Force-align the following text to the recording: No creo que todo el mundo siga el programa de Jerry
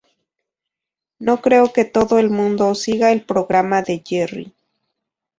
No 1.19 1.41
creo 1.41 1.71
que 1.73 1.85
todo 1.85 2.17
el 2.17 2.31
mundo 2.31 2.73
siga 2.73 3.11
el 3.11 3.23
programa 3.23 3.83
de 3.83 4.01
Jerry 4.03 4.51